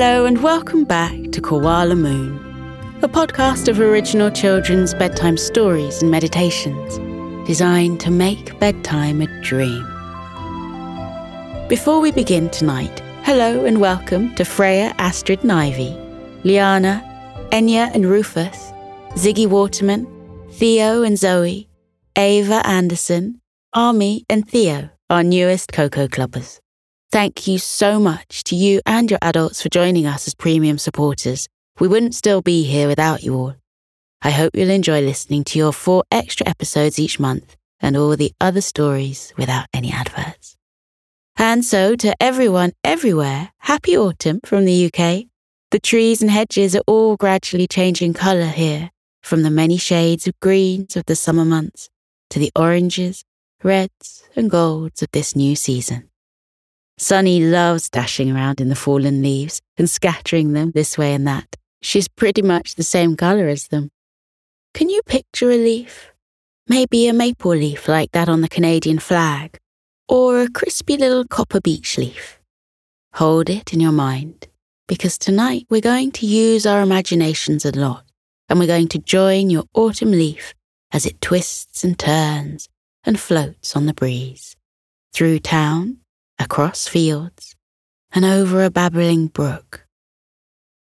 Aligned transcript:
Hello, 0.00 0.26
and 0.26 0.40
welcome 0.44 0.84
back 0.84 1.32
to 1.32 1.40
Koala 1.40 1.96
Moon, 1.96 2.38
a 3.02 3.08
podcast 3.08 3.66
of 3.66 3.80
original 3.80 4.30
children's 4.30 4.94
bedtime 4.94 5.36
stories 5.36 6.02
and 6.02 6.08
meditations 6.08 6.98
designed 7.48 7.98
to 8.02 8.12
make 8.12 8.56
bedtime 8.60 9.20
a 9.20 9.40
dream. 9.42 9.82
Before 11.68 11.98
we 11.98 12.12
begin 12.12 12.48
tonight, 12.50 13.00
hello 13.24 13.64
and 13.64 13.80
welcome 13.80 14.32
to 14.36 14.44
Freya, 14.44 14.94
Astrid, 14.98 15.42
and 15.42 15.50
Ivy, 15.50 15.98
Liana, 16.44 17.02
Enya, 17.50 17.92
and 17.92 18.06
Rufus, 18.06 18.70
Ziggy 19.14 19.48
Waterman, 19.48 20.06
Theo 20.52 21.02
and 21.02 21.18
Zoe, 21.18 21.68
Ava 22.14 22.64
Anderson, 22.64 23.40
Army, 23.74 24.24
and 24.30 24.48
Theo, 24.48 24.90
our 25.10 25.24
newest 25.24 25.72
Koko 25.72 26.06
Clubbers. 26.06 26.60
Thank 27.10 27.46
you 27.46 27.56
so 27.56 27.98
much 27.98 28.44
to 28.44 28.54
you 28.54 28.82
and 28.84 29.10
your 29.10 29.18
adults 29.22 29.62
for 29.62 29.70
joining 29.70 30.04
us 30.06 30.26
as 30.26 30.34
premium 30.34 30.76
supporters. 30.76 31.48
We 31.80 31.88
wouldn't 31.88 32.14
still 32.14 32.42
be 32.42 32.64
here 32.64 32.86
without 32.86 33.22
you 33.22 33.34
all. 33.34 33.54
I 34.20 34.30
hope 34.30 34.54
you'll 34.54 34.68
enjoy 34.68 35.00
listening 35.00 35.44
to 35.44 35.58
your 35.58 35.72
four 35.72 36.04
extra 36.10 36.46
episodes 36.46 36.98
each 36.98 37.18
month 37.18 37.56
and 37.80 37.96
all 37.96 38.14
the 38.14 38.32
other 38.42 38.60
stories 38.60 39.32
without 39.38 39.68
any 39.72 39.90
adverts. 39.90 40.56
And 41.38 41.64
so, 41.64 41.96
to 41.96 42.14
everyone 42.20 42.72
everywhere, 42.84 43.52
happy 43.60 43.96
autumn 43.96 44.40
from 44.44 44.66
the 44.66 44.86
UK. 44.92 45.28
The 45.70 45.80
trees 45.80 46.20
and 46.20 46.30
hedges 46.30 46.76
are 46.76 46.82
all 46.86 47.16
gradually 47.16 47.66
changing 47.66 48.12
colour 48.12 48.48
here, 48.48 48.90
from 49.22 49.44
the 49.44 49.50
many 49.50 49.78
shades 49.78 50.26
of 50.26 50.38
greens 50.40 50.94
of 50.94 51.06
the 51.06 51.16
summer 51.16 51.46
months 51.46 51.88
to 52.28 52.38
the 52.38 52.52
oranges, 52.54 53.24
reds, 53.64 54.24
and 54.36 54.50
golds 54.50 55.00
of 55.00 55.08
this 55.12 55.34
new 55.34 55.56
season. 55.56 56.10
Sunny 57.00 57.40
loves 57.40 57.88
dashing 57.88 58.30
around 58.34 58.60
in 58.60 58.68
the 58.68 58.74
fallen 58.74 59.22
leaves 59.22 59.60
and 59.76 59.88
scattering 59.88 60.52
them 60.52 60.72
this 60.72 60.98
way 60.98 61.14
and 61.14 61.26
that. 61.28 61.54
She's 61.80 62.08
pretty 62.08 62.42
much 62.42 62.74
the 62.74 62.82
same 62.82 63.16
colour 63.16 63.46
as 63.46 63.68
them. 63.68 63.90
Can 64.74 64.90
you 64.90 65.00
picture 65.06 65.50
a 65.50 65.56
leaf? 65.56 66.12
Maybe 66.66 67.06
a 67.06 67.12
maple 67.12 67.52
leaf 67.52 67.86
like 67.86 68.10
that 68.12 68.28
on 68.28 68.40
the 68.40 68.48
Canadian 68.48 68.98
flag, 68.98 69.58
or 70.08 70.42
a 70.42 70.50
crispy 70.50 70.96
little 70.96 71.24
copper 71.24 71.60
beech 71.60 71.96
leaf. 71.96 72.40
Hold 73.14 73.48
it 73.48 73.72
in 73.72 73.80
your 73.80 73.92
mind, 73.92 74.48
because 74.86 75.18
tonight 75.18 75.66
we're 75.70 75.80
going 75.80 76.10
to 76.12 76.26
use 76.26 76.66
our 76.66 76.82
imaginations 76.82 77.64
a 77.64 77.70
lot, 77.78 78.04
and 78.48 78.58
we're 78.58 78.66
going 78.66 78.88
to 78.88 78.98
join 78.98 79.50
your 79.50 79.64
autumn 79.72 80.10
leaf 80.10 80.52
as 80.92 81.06
it 81.06 81.20
twists 81.20 81.84
and 81.84 81.98
turns 81.98 82.68
and 83.04 83.20
floats 83.20 83.76
on 83.76 83.86
the 83.86 83.94
breeze. 83.94 84.56
Through 85.12 85.38
town, 85.38 85.98
across 86.38 86.86
fields, 86.86 87.56
and 88.12 88.24
over 88.24 88.64
a 88.64 88.70
babbling 88.70 89.26
brook. 89.26 89.86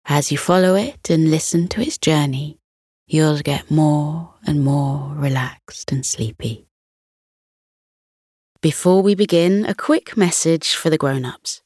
As 0.06 0.30
you 0.30 0.38
follow 0.38 0.74
it 0.74 1.08
and 1.08 1.30
listen 1.30 1.68
to 1.68 1.80
its 1.80 1.96
journey, 1.96 2.58
you'll 3.06 3.38
get 3.38 3.70
more 3.70 4.34
and 4.46 4.62
more 4.62 5.14
relaxed 5.14 5.92
and 5.92 6.04
sleepy. 6.04 6.66
Before 8.60 9.02
we 9.02 9.14
begin, 9.14 9.64
a 9.66 9.74
quick 9.74 10.16
message 10.16 10.74
for 10.74 10.90
the 10.90 10.98
grown 10.98 11.24
ups. 11.24 11.62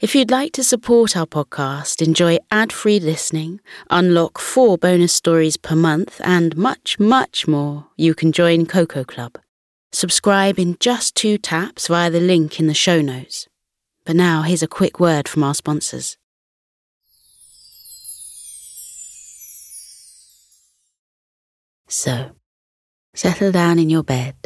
If 0.00 0.14
you'd 0.14 0.30
like 0.30 0.52
to 0.52 0.64
support 0.64 1.14
our 1.14 1.26
podcast, 1.26 2.00
enjoy 2.00 2.38
ad 2.50 2.72
free 2.72 3.00
listening, 3.00 3.60
unlock 3.90 4.38
four 4.38 4.78
bonus 4.78 5.12
stories 5.12 5.58
per 5.58 5.76
month, 5.76 6.20
and 6.24 6.56
much, 6.56 6.98
much 6.98 7.46
more, 7.46 7.86
you 7.96 8.14
can 8.14 8.32
join 8.32 8.64
Koko 8.64 9.04
Club. 9.04 9.38
Subscribe 9.92 10.58
in 10.58 10.76
just 10.78 11.16
two 11.16 11.36
taps 11.36 11.88
via 11.88 12.10
the 12.10 12.20
link 12.20 12.60
in 12.60 12.68
the 12.68 12.74
show 12.74 13.00
notes. 13.00 13.48
But 14.04 14.16
now, 14.16 14.42
here's 14.42 14.62
a 14.62 14.68
quick 14.68 15.00
word 15.00 15.28
from 15.28 15.42
our 15.42 15.54
sponsors. 15.54 16.16
So, 21.88 22.30
settle 23.14 23.50
down 23.50 23.80
in 23.80 23.90
your 23.90 24.04
bed 24.04 24.36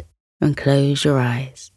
and 0.41 0.57
close 0.57 1.05
your 1.05 1.19
eyes. 1.19 1.71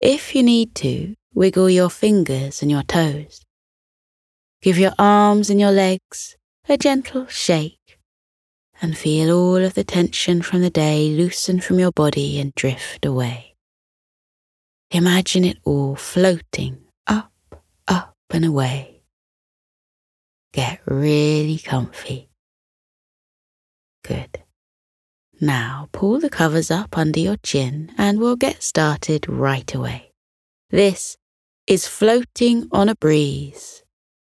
If 0.00 0.34
you 0.34 0.42
need 0.42 0.74
to, 0.76 1.14
wiggle 1.34 1.70
your 1.70 1.88
fingers 1.88 2.62
and 2.62 2.70
your 2.70 2.82
toes. 2.82 3.42
Give 4.60 4.76
your 4.76 4.92
arms 4.98 5.50
and 5.50 5.60
your 5.60 5.70
legs 5.70 6.36
a 6.68 6.76
gentle 6.76 7.26
shake 7.28 7.85
and 8.80 8.96
feel 8.96 9.36
all 9.36 9.56
of 9.56 9.74
the 9.74 9.84
tension 9.84 10.42
from 10.42 10.60
the 10.60 10.70
day 10.70 11.10
loosen 11.10 11.60
from 11.60 11.78
your 11.78 11.92
body 11.92 12.38
and 12.40 12.54
drift 12.54 13.04
away. 13.04 13.54
Imagine 14.90 15.44
it 15.44 15.58
all 15.64 15.96
floating 15.96 16.78
up, 17.06 17.32
up 17.88 18.14
and 18.30 18.44
away. 18.44 19.02
Get 20.52 20.80
really 20.86 21.58
comfy. 21.58 22.30
Good. 24.04 24.42
Now 25.40 25.88
pull 25.92 26.20
the 26.20 26.30
covers 26.30 26.70
up 26.70 26.96
under 26.96 27.20
your 27.20 27.36
chin 27.42 27.92
and 27.98 28.18
we'll 28.18 28.36
get 28.36 28.62
started 28.62 29.28
right 29.28 29.74
away. 29.74 30.12
This 30.70 31.16
is 31.66 31.86
Floating 31.86 32.68
on 32.72 32.88
a 32.88 32.94
Breeze, 32.94 33.82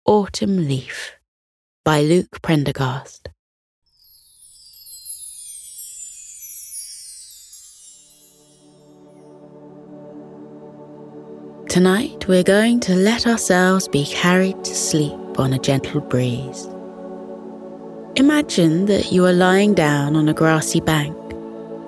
Autumn 0.05 0.67
Leaf 0.67 1.17
by 1.83 2.01
Luke 2.01 2.41
Prendergast. 2.41 3.29
Tonight 11.69 12.27
we're 12.27 12.43
going 12.43 12.79
to 12.81 12.95
let 12.95 13.27
ourselves 13.27 13.87
be 13.87 14.05
carried 14.05 14.63
to 14.63 14.73
sleep 14.73 15.39
on 15.39 15.51
a 15.51 15.59
gentle 15.59 15.99
breeze. 15.99 16.67
Imagine 18.15 18.85
that 18.85 19.11
you 19.11 19.25
are 19.25 19.33
lying 19.33 19.73
down 19.73 20.15
on 20.15 20.29
a 20.29 20.33
grassy 20.33 20.79
bank 20.79 21.17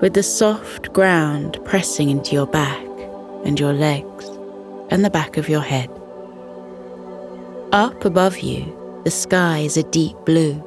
with 0.02 0.14
the 0.14 0.24
soft 0.24 0.92
ground 0.94 1.60
pressing 1.64 2.10
into 2.10 2.34
your 2.34 2.48
back 2.48 2.84
and 3.46 3.60
your 3.60 3.72
legs 3.72 4.26
and 4.90 5.06
the 5.06 5.10
back 5.10 5.38
of 5.38 5.48
your 5.48 5.62
head. 5.62 5.90
Up 7.72 8.04
above 8.04 8.40
you, 8.40 8.66
the 9.06 9.12
sky 9.12 9.60
is 9.60 9.78
a 9.78 9.84
deep 9.84 10.18
blue, 10.26 10.62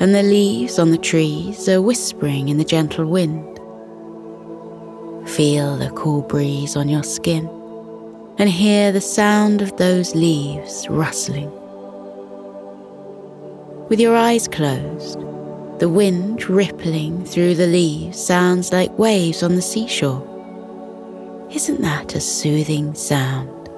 and 0.00 0.14
the 0.14 0.22
leaves 0.22 0.78
on 0.78 0.90
the 0.90 0.98
trees 0.98 1.68
are 1.68 1.82
whispering 1.82 2.48
in 2.48 2.56
the 2.56 2.64
gentle 2.64 3.06
wind. 3.06 3.46
Feel 5.28 5.76
the 5.76 5.90
cool 5.90 6.22
breeze 6.22 6.74
on 6.76 6.88
your 6.88 7.04
skin 7.04 7.48
and 8.42 8.50
hear 8.50 8.90
the 8.90 9.00
sound 9.00 9.62
of 9.62 9.76
those 9.76 10.16
leaves 10.16 10.88
rustling. 10.88 11.48
With 13.88 14.00
your 14.00 14.16
eyes 14.16 14.48
closed, 14.48 15.20
the 15.78 15.88
wind 15.88 16.50
rippling 16.50 17.24
through 17.24 17.54
the 17.54 17.68
leaves 17.68 18.20
sounds 18.20 18.72
like 18.72 18.98
waves 18.98 19.44
on 19.44 19.54
the 19.54 19.62
seashore. 19.62 20.26
Isn't 21.52 21.82
that 21.82 22.16
a 22.16 22.20
soothing 22.20 22.94
sound? 22.94 23.68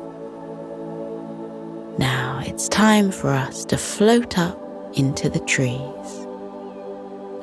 Now 1.98 2.40
it's 2.46 2.66
time 2.70 3.10
for 3.10 3.28
us 3.28 3.66
to 3.66 3.76
float 3.76 4.38
up 4.38 4.58
into 4.94 5.28
the 5.28 5.40
trees. 5.40 6.26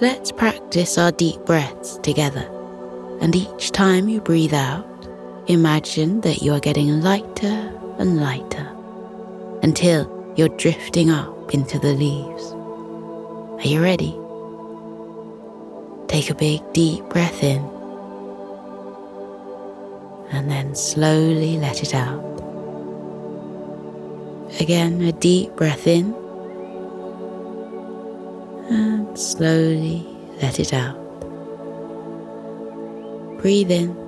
Let's 0.01 0.31
practice 0.31 0.97
our 0.97 1.11
deep 1.11 1.45
breaths 1.45 1.99
together, 1.99 2.49
and 3.21 3.35
each 3.35 3.69
time 3.69 4.09
you 4.09 4.21
breathe 4.21 4.55
out, 4.55 4.87
Imagine 5.47 6.21
that 6.21 6.43
you 6.43 6.53
are 6.53 6.59
getting 6.59 7.01
lighter 7.01 7.71
and 7.97 8.21
lighter 8.21 8.67
until 9.63 10.33
you're 10.35 10.49
drifting 10.49 11.09
up 11.09 11.53
into 11.53 11.79
the 11.79 11.93
leaves. 11.93 12.51
Are 13.59 13.67
you 13.67 13.81
ready? 13.81 14.15
Take 16.07 16.29
a 16.29 16.35
big 16.35 16.61
deep 16.73 17.03
breath 17.09 17.43
in 17.43 17.59
and 20.29 20.49
then 20.49 20.75
slowly 20.75 21.57
let 21.57 21.81
it 21.81 21.95
out. 21.95 22.21
Again, 24.59 25.01
a 25.01 25.11
deep 25.11 25.55
breath 25.55 25.87
in 25.87 26.13
and 28.69 29.17
slowly 29.17 30.05
let 30.39 30.59
it 30.59 30.71
out. 30.71 30.97
Breathe 33.41 33.71
in 33.71 34.00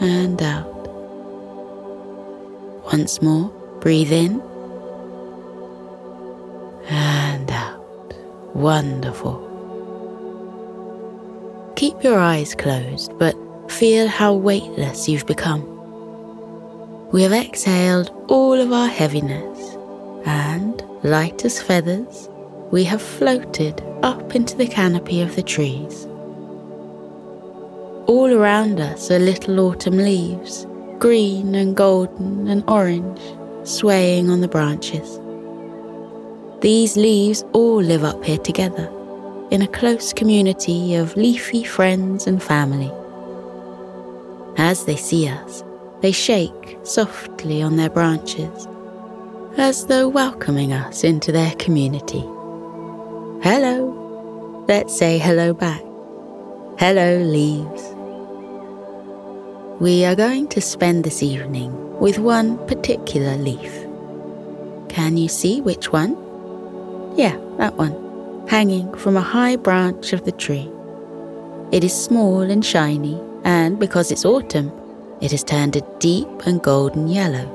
and 0.00 0.40
out. 0.42 0.66
Once 2.92 3.22
more, 3.22 3.48
breathe 3.80 4.12
in 4.12 4.40
and 6.88 7.50
out. 7.50 8.14
Wonderful. 8.54 9.48
Keep 11.76 12.04
your 12.04 12.18
eyes 12.18 12.54
closed, 12.54 13.16
but 13.18 13.34
feel 13.70 14.06
how 14.08 14.34
weightless 14.34 15.08
you've 15.08 15.26
become. 15.26 15.68
We 17.12 17.22
have 17.22 17.32
exhaled 17.32 18.10
all 18.28 18.60
of 18.60 18.72
our 18.72 18.88
heaviness, 18.88 19.76
and, 20.24 20.82
light 21.02 21.44
as 21.44 21.60
feathers, 21.60 22.28
we 22.70 22.84
have 22.84 23.02
floated 23.02 23.82
up 24.02 24.34
into 24.34 24.56
the 24.56 24.66
canopy 24.66 25.20
of 25.22 25.34
the 25.36 25.42
trees. 25.42 26.06
All 28.06 28.32
around 28.32 28.80
us 28.80 29.10
are 29.10 29.18
little 29.18 29.60
autumn 29.60 29.96
leaves, 29.96 30.66
green 30.98 31.54
and 31.54 31.76
golden 31.76 32.48
and 32.48 32.64
orange 32.68 33.20
swaying 33.62 34.28
on 34.28 34.40
the 34.40 34.48
branches. 34.48 35.20
These 36.60 36.96
leaves 36.96 37.44
all 37.52 37.80
live 37.80 38.02
up 38.02 38.24
here 38.24 38.38
together 38.38 38.90
in 39.52 39.62
a 39.62 39.68
close 39.68 40.12
community 40.12 40.96
of 40.96 41.16
leafy 41.16 41.62
friends 41.62 42.26
and 42.26 42.42
family. 42.42 42.90
As 44.56 44.84
they 44.84 44.96
see 44.96 45.28
us, 45.28 45.62
they 46.00 46.12
shake 46.12 46.78
softly 46.82 47.62
on 47.62 47.76
their 47.76 47.90
branches, 47.90 48.66
as 49.56 49.86
though 49.86 50.08
welcoming 50.08 50.72
us 50.72 51.04
into 51.04 51.30
their 51.30 51.54
community. 51.56 52.24
Hello. 53.42 54.64
Let's 54.66 54.96
say 54.96 55.18
hello 55.18 55.52
back. 55.52 55.82
Hello, 56.78 57.18
leaves. 57.18 57.91
We 59.82 60.04
are 60.04 60.14
going 60.14 60.46
to 60.50 60.60
spend 60.60 61.02
this 61.02 61.24
evening 61.24 61.98
with 61.98 62.20
one 62.20 62.56
particular 62.68 63.36
leaf. 63.36 63.72
Can 64.88 65.16
you 65.16 65.26
see 65.26 65.60
which 65.60 65.90
one? 65.90 66.12
Yeah, 67.16 67.36
that 67.56 67.74
one 67.74 68.46
hanging 68.46 68.94
from 68.94 69.16
a 69.16 69.20
high 69.20 69.56
branch 69.56 70.12
of 70.12 70.24
the 70.24 70.30
tree. 70.30 70.70
It 71.72 71.82
is 71.82 71.92
small 71.92 72.42
and 72.42 72.64
shiny, 72.64 73.20
and 73.42 73.80
because 73.80 74.12
it's 74.12 74.24
autumn, 74.24 74.70
it 75.20 75.32
has 75.32 75.42
turned 75.42 75.74
a 75.74 75.98
deep 75.98 76.28
and 76.46 76.62
golden 76.62 77.08
yellow. 77.08 77.48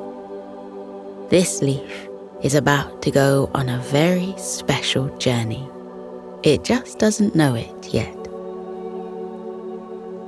This 1.30 1.62
leaf 1.62 2.10
is 2.44 2.56
about 2.56 3.02
to 3.04 3.10
go 3.10 3.50
on 3.54 3.70
a 3.70 3.80
very 3.84 4.34
special 4.36 5.08
journey. 5.18 5.66
It 6.44 6.66
just 6.66 7.00
doesn't 7.00 7.36
know 7.36 7.56
it 7.56 7.94
yet. 7.94 8.17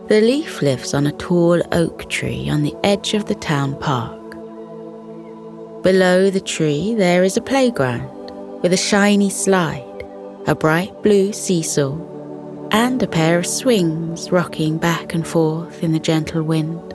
The 0.09 0.21
leaf 0.21 0.63
lives 0.63 0.95
on 0.95 1.05
a 1.05 1.11
tall 1.11 1.61
oak 1.71 2.09
tree 2.09 2.49
on 2.49 2.63
the 2.63 2.75
edge 2.83 3.13
of 3.13 3.25
the 3.25 3.35
town 3.35 3.79
park. 3.79 4.31
Below 5.83 6.31
the 6.31 6.41
tree, 6.41 6.95
there 6.95 7.23
is 7.23 7.37
a 7.37 7.41
playground 7.41 8.31
with 8.63 8.73
a 8.73 8.77
shiny 8.77 9.29
slide 9.29 9.85
a 10.47 10.55
bright 10.55 11.03
blue 11.03 11.31
seesaw, 11.31 11.95
and 12.71 13.03
a 13.03 13.07
pair 13.07 13.37
of 13.37 13.45
swings 13.45 14.31
rocking 14.31 14.79
back 14.79 15.13
and 15.13 15.27
forth 15.27 15.83
in 15.83 15.91
the 15.91 15.99
gentle 15.99 16.41
wind. 16.41 16.91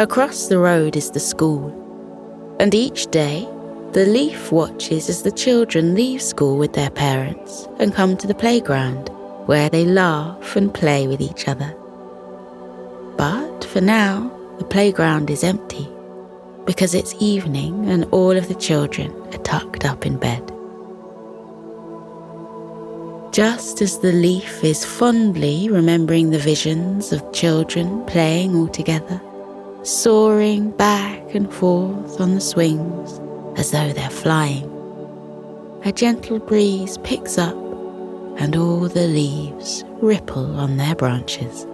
Across 0.00 0.48
the 0.48 0.58
road 0.58 0.96
is 0.96 1.12
the 1.12 1.20
school, 1.20 1.70
and 2.58 2.74
each 2.74 3.06
day 3.12 3.48
the 3.92 4.04
leaf 4.04 4.50
watches 4.50 5.08
as 5.08 5.22
the 5.22 5.30
children 5.30 5.94
leave 5.94 6.22
school 6.22 6.58
with 6.58 6.72
their 6.72 6.90
parents 6.90 7.68
and 7.78 7.94
come 7.94 8.16
to 8.16 8.26
the 8.26 8.34
playground 8.34 9.09
where 9.46 9.68
they 9.68 9.84
laugh 9.84 10.56
and 10.56 10.72
play 10.72 11.06
with 11.06 11.20
each 11.20 11.48
other. 11.48 11.74
But 13.16 13.64
for 13.64 13.80
now, 13.80 14.30
the 14.58 14.64
playground 14.64 15.30
is 15.30 15.44
empty 15.44 15.88
because 16.64 16.94
it's 16.94 17.14
evening 17.20 17.88
and 17.88 18.04
all 18.12 18.36
of 18.36 18.48
the 18.48 18.54
children 18.54 19.10
are 19.34 19.42
tucked 19.42 19.84
up 19.84 20.06
in 20.06 20.16
bed 20.16 20.50
just 23.32 23.80
as 23.80 23.98
the 23.98 24.12
leaf 24.12 24.64
is 24.64 24.84
fondly 24.84 25.68
remembering 25.70 26.30
the 26.30 26.38
visions 26.38 27.12
of 27.12 27.32
children 27.32 28.04
playing 28.06 28.56
all 28.56 28.66
together, 28.68 29.20
soaring 29.84 30.70
back 30.72 31.34
and 31.34 31.52
forth 31.52 32.20
on 32.20 32.34
the 32.34 32.40
swings 32.40 33.20
as 33.56 33.70
though 33.70 33.92
they're 33.92 34.10
flying. 34.10 34.68
A 35.84 35.92
gentle 35.92 36.40
breeze 36.40 36.98
picks 36.98 37.38
up, 37.38 37.56
and 38.40 38.56
all 38.56 38.88
the 38.88 39.06
leaves 39.06 39.84
ripple 40.00 40.58
on 40.58 40.78
their 40.78 40.94
branches. 40.94 41.66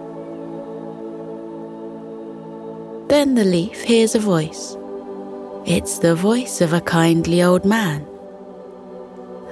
Then 3.07 3.35
the 3.35 3.45
leaf 3.45 3.83
hears 3.83 4.15
a 4.15 4.19
voice. 4.19 4.75
It's 5.65 5.99
the 5.99 6.13
voice 6.13 6.59
of 6.59 6.73
a 6.73 6.81
kindly 6.81 7.41
old 7.41 7.63
man. 7.63 8.05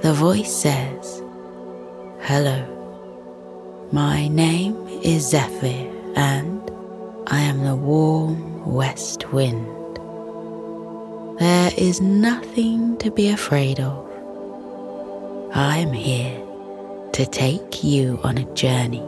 The 0.01 0.13
voice 0.13 0.53
says, 0.53 1.23
Hello. 2.19 2.71
My 3.93 4.27
name 4.27 4.75
is 5.01 5.29
Zephyr, 5.29 5.89
and 6.17 6.69
I 7.27 7.39
am 7.39 7.63
the 7.63 7.75
warm 7.75 8.65
west 8.65 9.31
wind. 9.31 9.65
There 11.39 11.71
is 11.77 12.01
nothing 12.01 12.97
to 12.97 13.09
be 13.09 13.29
afraid 13.29 13.79
of. 13.79 14.05
I 15.53 15.77
am 15.77 15.93
here 15.93 16.44
to 17.15 17.25
take 17.25 17.81
you 17.81 18.19
on 18.25 18.37
a 18.37 18.53
journey, 18.55 19.01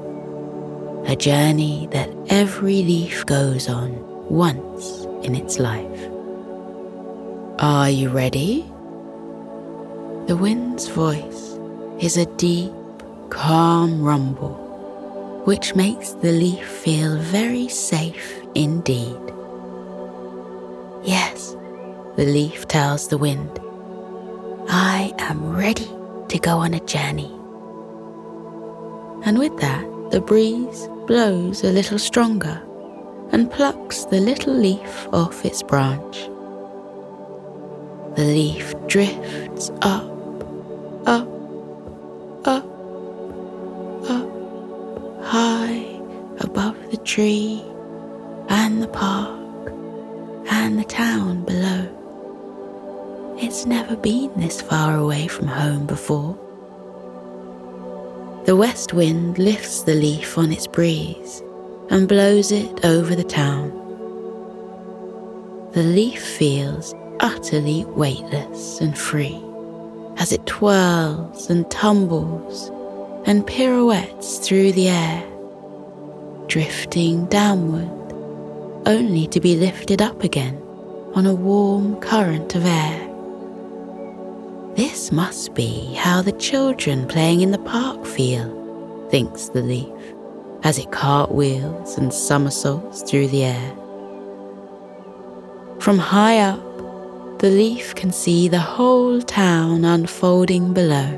a 1.08 1.16
journey 1.18 1.90
that 1.92 2.10
every 2.30 2.82
leaf 2.82 3.26
goes 3.26 3.68
on 3.68 3.92
once 4.30 5.04
in 5.26 5.36
its 5.36 5.60
life. 5.60 6.10
Are 7.60 7.90
you 7.90 8.08
ready? 8.08 8.62
The 10.28 10.38
wind's 10.40 10.88
voice 10.88 11.60
is 12.00 12.16
a 12.16 12.26
deep 12.38 12.72
calm 13.30 14.02
rumble, 14.02 14.56
which 15.44 15.76
makes 15.76 16.12
the 16.12 16.32
leaf 16.32 16.66
feel 16.66 17.18
very 17.18 17.68
safe 17.68 18.40
indeed. 18.56 19.20
Yes, 21.04 21.58
the 22.16 22.24
leaf 22.24 22.70
tells 22.70 23.10
the 23.10 23.18
wind, 23.18 23.60
I 24.70 25.14
am 25.20 25.58
ready 25.58 25.92
to 26.30 26.40
go 26.40 26.60
on 26.60 26.74
a 26.74 26.80
journey. 26.86 27.37
And 29.28 29.38
with 29.38 29.58
that, 29.58 29.84
the 30.12 30.22
breeze 30.22 30.88
blows 31.06 31.62
a 31.66 31.74
little 31.74 32.00
stronger 32.00 32.64
and 33.34 33.52
plucks 33.52 34.06
the 34.06 34.22
little 34.22 34.54
leaf 34.54 35.06
off 35.12 35.44
its 35.44 35.62
branch. 35.62 36.30
The 38.16 38.24
leaf 38.24 38.74
drifts 38.88 39.70
up, 39.82 40.10
up, 41.06 41.28
up 42.46 42.66
up, 44.10 44.30
high 45.24 46.00
above 46.40 46.78
the 46.92 46.98
tree 47.04 47.62
and 48.48 48.82
the 48.82 48.88
park 48.88 49.74
and 50.50 50.80
the 50.80 50.86
town 50.86 51.44
below. 51.44 51.86
It's 53.38 53.66
never 53.66 53.98
been 53.98 54.32
this 54.38 54.62
far 54.62 54.96
away 54.96 55.28
from 55.28 55.48
home 55.48 55.86
before. 55.86 56.47
The 58.48 58.56
west 58.56 58.94
wind 58.94 59.38
lifts 59.38 59.82
the 59.82 59.94
leaf 59.94 60.38
on 60.38 60.54
its 60.54 60.68
breeze 60.68 61.44
and 61.90 62.08
blows 62.08 62.54
it 62.54 62.86
over 62.86 63.14
the 63.14 63.26
town. 63.26 63.72
The 65.74 65.84
leaf 65.84 66.24
feels 66.24 66.96
utterly 67.20 67.84
weightless 67.84 68.80
and 68.80 68.98
free 68.98 69.44
as 70.16 70.32
it 70.32 70.46
twirls 70.46 71.50
and 71.50 71.70
tumbles 71.70 72.72
and 73.26 73.46
pirouettes 73.46 74.40
through 74.40 74.72
the 74.72 74.88
air, 74.88 75.28
drifting 76.48 77.26
downward, 77.26 78.14
only 78.88 79.28
to 79.28 79.42
be 79.42 79.58
lifted 79.58 80.02
up 80.02 80.24
again 80.24 80.56
on 81.16 81.26
a 81.26 81.36
warm 81.36 82.00
current 82.00 82.56
of 82.56 82.66
air. 82.66 83.07
This 84.78 85.12
must 85.12 85.56
be 85.56 85.96
how 85.96 86.22
the 86.22 86.34
children 86.34 87.08
playing 87.08 87.42
in 87.42 87.50
the 87.50 87.58
park 87.58 88.06
feel, 88.06 88.48
thinks 89.10 89.50
the 89.50 89.64
leaf, 89.64 89.90
as 90.62 90.78
it 90.78 90.92
cartwheels 90.92 91.98
and 91.98 92.14
somersaults 92.14 93.02
through 93.02 93.30
the 93.30 93.46
air. 93.46 93.76
From 95.80 95.98
high 95.98 96.38
up, 96.38 96.62
the 97.40 97.50
leaf 97.50 97.96
can 97.96 98.12
see 98.12 98.48
the 98.48 98.60
whole 98.60 99.20
town 99.20 99.84
unfolding 99.84 100.74
below. 100.74 101.10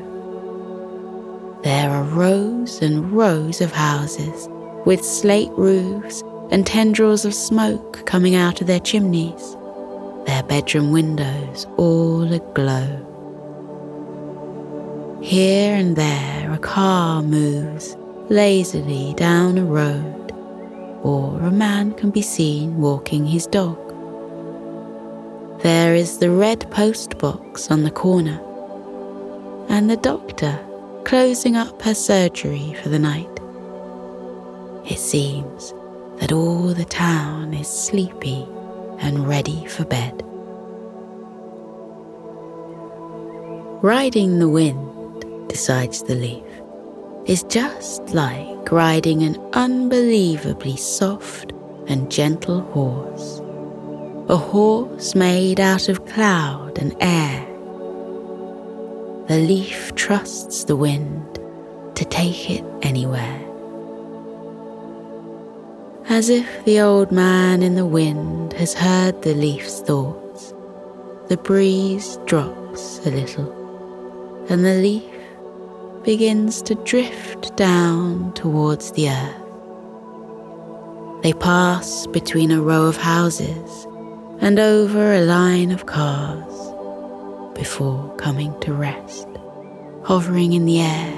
There 1.62 1.89
are 1.89 2.04
rows 2.04 2.82
and 2.82 3.12
rows 3.12 3.60
of 3.60 3.74
houses 3.74 4.48
with 4.86 5.04
slate 5.04 5.51
roofs 5.58 6.24
and 6.50 6.66
tendrils 6.66 7.25
of 7.25 7.34
smoke 7.34 8.06
coming 8.06 8.36
out 8.36 8.62
of 8.62 8.68
their 8.68 8.80
chimneys, 8.80 9.58
their 10.25 10.44
bedroom 10.44 10.94
windows 10.94 11.68
all 11.75 12.32
aglow. 12.32 13.06
Here 15.22 15.76
and 15.76 15.98
there, 15.98 16.50
a 16.52 16.58
car 16.58 17.22
moves 17.22 17.98
lazily 18.30 19.14
down 19.16 19.58
a 19.58 19.66
road, 19.66 20.32
or 21.04 21.42
a 21.42 21.52
man 21.52 21.94
can 21.94 22.10
be 22.10 22.22
seen 22.22 22.78
walking 22.78 23.26
his 23.26 23.46
dog. 23.46 23.78
There 25.62 25.94
is 25.94 26.20
the 26.20 26.32
red 26.32 26.72
post 26.72 27.18
box 27.18 27.70
on 27.70 27.84
the 27.84 27.92
corner, 27.92 28.40
and 29.68 29.90
the 29.90 29.98
doctor 29.98 30.58
closing 31.04 31.58
up 31.58 31.82
her 31.82 31.94
surgery 31.94 32.74
for 32.82 32.88
the 32.88 33.00
night. 33.00 33.28
It 34.90 35.00
seems 35.00 35.74
that 36.22 36.32
all 36.32 36.74
the 36.74 36.86
town 36.86 37.54
is 37.54 37.68
sleepy 37.68 38.48
and 39.00 39.28
ready 39.28 39.66
for 39.66 39.84
bed. 39.84 40.24
Riding 43.82 44.40
the 44.40 44.50
wind, 44.50 44.88
decides 45.50 46.03
the 46.03 46.15
leaf, 46.15 46.46
is 47.25 47.44
just 47.44 48.01
like 48.13 48.72
riding 48.72 49.24
an 49.24 49.36
unbelievably 49.53 50.77
soft 50.77 51.51
and 51.88 52.10
gentle 52.10 52.62
horse, 52.62 53.41
a 54.29 54.38
horse 54.38 55.15
made 55.15 55.60
out 55.60 55.89
of 55.89 56.06
cloud 56.06 56.77
and 56.77 56.96
air. 57.01 57.46
The 59.27 59.39
leaf 59.39 59.94
trusts 59.96 60.63
the 60.63 60.75
wind 60.75 61.39
to 61.96 62.06
take 62.06 62.50
it 62.50 62.63
anywhere. 62.82 63.46
As 66.08 66.29
if 66.29 66.65
the 66.65 66.79
old 66.79 67.12
man 67.12 67.62
in 67.62 67.75
the 67.75 67.86
wind 67.86 68.53
has 68.53 68.74
heard 68.74 69.22
the 69.22 69.36
leaf's 69.36 69.82
thoughts, 69.82 70.53
the 71.27 71.38
breeze 71.38 72.18
drops 72.25 73.06
a 73.06 73.12
little, 73.12 74.48
and 74.50 74.65
the 74.65 74.74
leaf 74.74 75.19
begins 76.10 76.63
to 76.63 76.74
drift 76.74 77.56
down 77.56 78.34
towards 78.34 78.92
the 78.94 79.08
earth. 79.08 79.44
They 81.22 81.34
pass 81.34 82.08
between 82.08 82.50
a 82.50 82.60
row 82.60 82.86
of 82.86 82.98
houses 82.98 83.86
and 84.42 84.58
over 84.58 85.13
a 85.13 85.22
line 85.22 85.70
of 85.70 85.86
cars 85.86 86.51
before 87.54 88.12
coming 88.16 88.60
to 88.62 88.74
rest, 88.74 89.28
hovering 90.04 90.54
in 90.54 90.66
the 90.66 90.80
air 90.80 91.13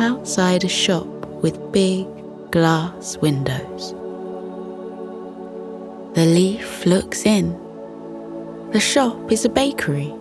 outside 0.00 0.64
a 0.64 0.68
shop 0.68 1.06
with 1.40 1.70
big 1.70 2.08
glass 2.50 3.16
windows. 3.18 3.92
The 6.16 6.26
leaf 6.26 6.84
looks 6.86 7.24
in. 7.24 7.52
The 8.72 8.80
shop 8.80 9.30
is 9.30 9.44
a 9.44 9.48
bakery. 9.48 10.12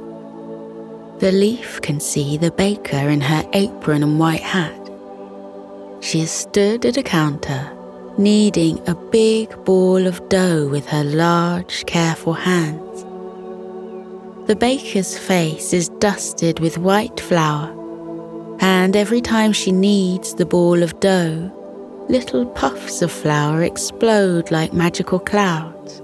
The 1.21 1.31
leaf 1.31 1.79
can 1.83 1.99
see 1.99 2.35
the 2.35 2.49
baker 2.49 2.97
in 2.97 3.21
her 3.21 3.47
apron 3.53 4.01
and 4.01 4.17
white 4.17 4.41
hat. 4.41 4.89
She 5.99 6.21
has 6.21 6.31
stood 6.31 6.83
at 6.83 6.97
a 6.97 7.03
counter 7.03 7.71
kneading 8.17 8.81
a 8.89 8.95
big 8.95 9.55
ball 9.63 10.07
of 10.07 10.27
dough 10.29 10.67
with 10.67 10.87
her 10.87 11.03
large, 11.03 11.85
careful 11.85 12.33
hands. 12.33 13.03
The 14.47 14.55
baker's 14.55 15.15
face 15.15 15.73
is 15.73 15.89
dusted 15.99 16.59
with 16.59 16.79
white 16.79 17.19
flour, 17.19 17.69
and 18.59 18.95
every 18.95 19.21
time 19.21 19.53
she 19.53 19.71
kneads 19.71 20.33
the 20.33 20.47
ball 20.47 20.81
of 20.81 20.99
dough, 20.99 21.51
little 22.09 22.47
puffs 22.47 23.03
of 23.03 23.11
flour 23.11 23.61
explode 23.61 24.49
like 24.49 24.73
magical 24.73 25.19
clouds. 25.19 26.01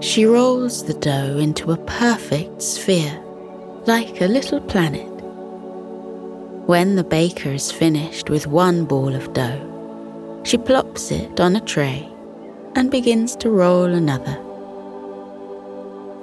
She 0.00 0.24
rolls 0.24 0.84
the 0.84 0.94
dough 0.94 1.38
into 1.38 1.72
a 1.72 1.76
perfect 1.78 2.62
sphere, 2.62 3.23
like 3.86 4.20
a 4.20 4.26
little 4.26 4.60
planet. 4.60 5.10
When 6.66 6.96
the 6.96 7.04
baker 7.04 7.50
is 7.50 7.70
finished 7.70 8.30
with 8.30 8.46
one 8.46 8.86
ball 8.86 9.14
of 9.14 9.32
dough, 9.34 10.42
she 10.44 10.56
plops 10.56 11.10
it 11.10 11.38
on 11.38 11.56
a 11.56 11.60
tray 11.60 12.08
and 12.74 12.90
begins 12.90 13.36
to 13.36 13.50
roll 13.50 13.84
another. 13.84 14.36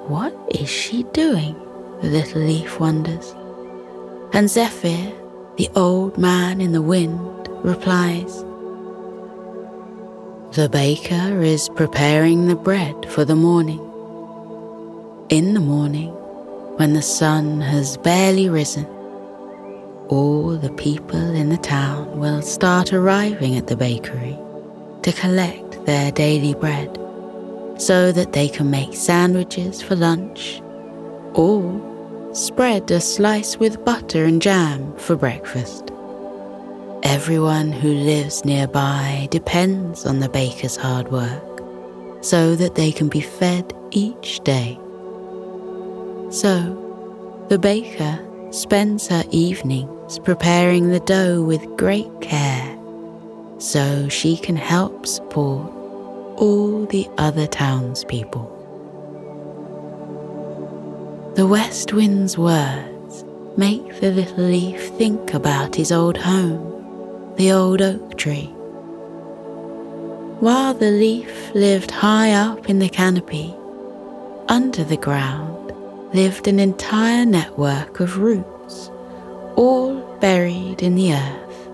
What 0.08 0.34
is 0.50 0.68
she 0.68 1.04
doing? 1.12 1.54
The 2.00 2.08
little 2.08 2.42
leaf 2.42 2.80
wonders. 2.80 3.32
And 4.32 4.50
Zephyr, 4.50 5.12
the 5.56 5.70
old 5.76 6.18
man 6.18 6.60
in 6.60 6.72
the 6.72 6.82
wind, 6.82 7.48
replies, 7.62 8.42
The 10.56 10.68
baker 10.68 11.40
is 11.42 11.68
preparing 11.68 12.48
the 12.48 12.56
bread 12.56 13.08
for 13.08 13.24
the 13.24 13.36
morning. 13.36 13.78
In 15.28 15.54
the 15.54 15.60
morning, 15.60 16.12
when 16.76 16.94
the 16.94 17.02
sun 17.02 17.60
has 17.60 17.96
barely 17.98 18.48
risen, 18.48 18.86
all 20.08 20.56
the 20.56 20.72
people 20.72 21.34
in 21.34 21.48
the 21.48 21.56
town 21.56 22.18
will 22.18 22.42
start 22.42 22.92
arriving 22.92 23.56
at 23.56 23.66
the 23.66 23.76
bakery 23.76 24.38
to 25.02 25.12
collect 25.12 25.84
their 25.86 26.10
daily 26.12 26.54
bread 26.54 26.98
so 27.78 28.12
that 28.12 28.32
they 28.32 28.48
can 28.48 28.70
make 28.70 28.94
sandwiches 28.94 29.82
for 29.82 29.96
lunch 29.96 30.60
or 31.34 32.30
spread 32.34 32.90
a 32.90 33.00
slice 33.00 33.58
with 33.58 33.84
butter 33.84 34.24
and 34.24 34.40
jam 34.40 34.96
for 34.96 35.16
breakfast. 35.16 35.90
Everyone 37.02 37.72
who 37.72 37.92
lives 37.92 38.44
nearby 38.44 39.28
depends 39.30 40.06
on 40.06 40.20
the 40.20 40.28
baker's 40.28 40.76
hard 40.76 41.10
work 41.10 41.42
so 42.22 42.54
that 42.54 42.76
they 42.76 42.92
can 42.92 43.08
be 43.08 43.20
fed 43.20 43.74
each 43.90 44.40
day. 44.44 44.78
So, 46.32 47.44
the 47.50 47.58
baker 47.58 48.18
spends 48.52 49.06
her 49.08 49.22
evenings 49.30 50.18
preparing 50.18 50.88
the 50.88 51.00
dough 51.00 51.42
with 51.42 51.76
great 51.76 52.10
care 52.22 52.78
so 53.58 54.08
she 54.08 54.38
can 54.38 54.56
help 54.56 55.06
support 55.06 55.70
all 56.38 56.86
the 56.86 57.06
other 57.18 57.46
townspeople. 57.46 58.48
The 61.36 61.46
west 61.46 61.92
wind's 61.92 62.38
words 62.38 63.24
make 63.58 64.00
the 64.00 64.10
little 64.10 64.44
leaf 64.44 64.88
think 64.96 65.34
about 65.34 65.74
his 65.74 65.92
old 65.92 66.16
home, 66.16 67.34
the 67.36 67.52
old 67.52 67.82
oak 67.82 68.16
tree. 68.16 68.46
While 70.40 70.72
the 70.72 70.92
leaf 70.92 71.54
lived 71.54 71.90
high 71.90 72.32
up 72.32 72.70
in 72.70 72.78
the 72.78 72.88
canopy, 72.88 73.54
under 74.48 74.82
the 74.82 74.96
ground, 74.96 75.51
lived 76.14 76.46
an 76.46 76.58
entire 76.58 77.24
network 77.24 78.00
of 78.00 78.18
roots, 78.18 78.90
all 79.56 80.00
buried 80.20 80.82
in 80.82 80.94
the 80.94 81.14
earth. 81.14 81.68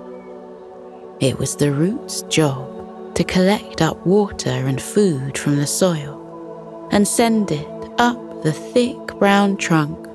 It 1.20 1.38
was 1.38 1.56
the 1.56 1.72
roots' 1.72 2.22
job 2.22 3.14
to 3.16 3.24
collect 3.24 3.82
up 3.82 4.06
water 4.06 4.50
and 4.50 4.80
food 4.80 5.36
from 5.36 5.56
the 5.56 5.66
soil 5.66 6.88
and 6.92 7.06
send 7.06 7.50
it 7.50 7.68
up 7.98 8.42
the 8.42 8.52
thick 8.52 8.96
brown 9.18 9.56
trunk 9.56 10.06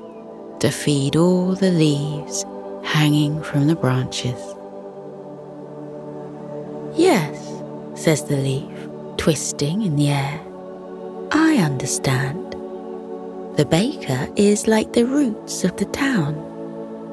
to 0.60 0.70
feed 0.70 1.16
all 1.16 1.54
the 1.54 1.70
leaves 1.70 2.44
hanging 2.82 3.42
from 3.42 3.66
the 3.66 3.76
branches. 3.76 4.40
Yes, 6.96 7.60
says 7.94 8.24
the 8.24 8.36
leaf, 8.36 8.88
twisting 9.18 9.82
in 9.82 9.96
the 9.96 10.08
air. 10.08 10.40
I 11.32 11.56
understand. 11.56 12.43
The 13.56 13.64
baker 13.64 14.28
is 14.34 14.66
like 14.66 14.92
the 14.92 15.06
roots 15.06 15.62
of 15.62 15.76
the 15.76 15.84
town, 15.84 16.34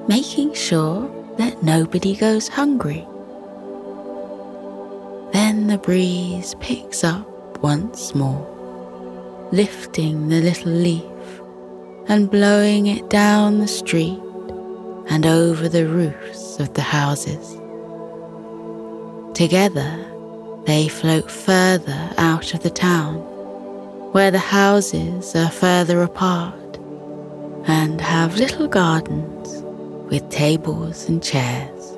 making 0.08 0.56
sure 0.56 1.08
that 1.38 1.62
nobody 1.62 2.16
goes 2.16 2.48
hungry. 2.48 3.06
Then 5.34 5.68
the 5.68 5.78
breeze 5.78 6.56
picks 6.60 7.04
up 7.04 7.28
once 7.62 8.16
more, 8.16 8.42
lifting 9.52 10.30
the 10.30 10.42
little 10.42 10.72
leaf 10.72 11.04
and 12.08 12.32
blowing 12.32 12.88
it 12.88 13.08
down 13.12 13.60
the 13.60 13.68
street 13.68 14.20
and 15.10 15.28
over 15.28 15.70
the 15.70 15.86
roofs 15.86 16.60
of 16.60 16.74
the 16.74 16.82
houses. 16.82 17.56
Together, 19.36 20.08
they 20.66 20.88
float 20.88 21.30
further 21.30 22.10
out 22.18 22.56
of 22.56 22.64
the 22.64 22.72
town 22.72 23.31
where 24.12 24.32
the 24.32 24.40
houses 24.40 25.36
are 25.36 25.50
further 25.50 26.02
apart 26.02 26.78
and 27.66 28.02
have 28.02 28.36
little 28.36 28.68
gardens 28.68 29.64
with 30.12 30.30
tables 30.30 31.08
and 31.08 31.24
chairs. 31.24 31.92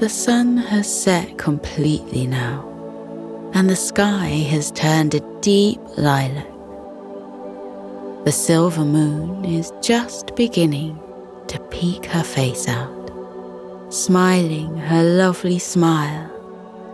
The 0.00 0.08
sun 0.08 0.56
has 0.56 0.92
set 0.92 1.38
completely 1.38 2.26
now, 2.26 2.64
and 3.54 3.70
the 3.70 3.76
sky 3.76 4.26
has 4.50 4.72
turned 4.72 5.14
a 5.14 5.20
deep 5.40 5.80
lilac. 5.96 6.46
The 8.24 8.32
silver 8.32 8.84
moon 8.84 9.44
is 9.44 9.72
just 9.80 10.34
beginning 10.34 11.00
to 11.46 11.60
peek 11.70 12.06
her 12.06 12.24
face 12.24 12.66
out, 12.66 13.10
smiling 13.90 14.76
her 14.76 15.04
lovely 15.04 15.60
smile 15.60 16.32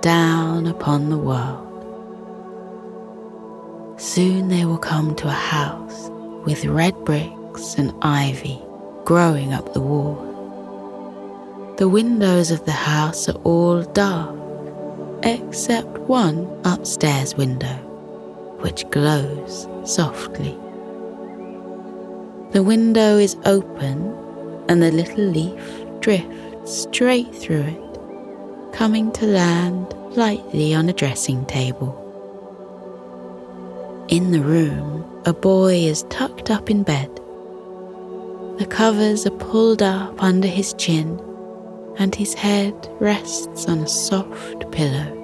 down 0.02 0.66
upon 0.66 1.08
the 1.08 1.16
world. 1.16 1.71
Soon 4.02 4.48
they 4.48 4.64
will 4.64 4.78
come 4.78 5.14
to 5.14 5.28
a 5.28 5.30
house 5.30 6.10
with 6.44 6.64
red 6.64 6.92
bricks 7.04 7.76
and 7.78 7.94
ivy 8.02 8.60
growing 9.04 9.52
up 9.52 9.74
the 9.74 9.80
wall. 9.80 10.16
The 11.78 11.88
windows 11.88 12.50
of 12.50 12.64
the 12.64 12.72
house 12.72 13.28
are 13.28 13.40
all 13.44 13.84
dark, 13.84 14.36
except 15.22 15.98
one 16.00 16.48
upstairs 16.64 17.36
window, 17.36 17.76
which 18.58 18.90
glows 18.90 19.68
softly. 19.84 20.58
The 22.50 22.64
window 22.64 23.18
is 23.18 23.36
open, 23.44 24.12
and 24.68 24.82
the 24.82 24.90
little 24.90 25.24
leaf 25.26 25.84
drifts 26.00 26.88
straight 26.90 27.32
through 27.32 27.66
it, 27.78 28.72
coming 28.72 29.12
to 29.12 29.26
land 29.26 29.94
lightly 30.16 30.74
on 30.74 30.88
a 30.88 30.92
dressing 30.92 31.46
table. 31.46 32.01
In 34.08 34.32
the 34.32 34.40
room, 34.40 35.04
a 35.24 35.32
boy 35.32 35.74
is 35.74 36.02
tucked 36.10 36.50
up 36.50 36.70
in 36.70 36.82
bed. 36.82 37.08
The 38.58 38.66
covers 38.68 39.26
are 39.26 39.30
pulled 39.30 39.82
up 39.82 40.22
under 40.22 40.48
his 40.48 40.74
chin, 40.74 41.20
and 41.98 42.14
his 42.14 42.34
head 42.34 42.74
rests 43.00 43.66
on 43.66 43.78
a 43.78 43.88
soft 43.88 44.70
pillow. 44.70 45.18